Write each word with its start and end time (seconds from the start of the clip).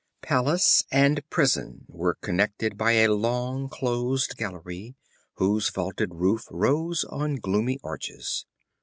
Palace 0.23 0.83
and 0.91 1.21
prison 1.29 1.85
were 1.87 2.15
connected 2.15 2.75
by 2.75 2.93
a 2.93 3.13
long 3.13 3.69
closed 3.69 4.35
gallery, 4.35 4.95
whose 5.35 5.69
vaulted 5.69 6.15
roof 6.15 6.45
rose 6.49 7.03
on 7.03 7.35
gloomy 7.35 7.79
arches. 7.83 8.47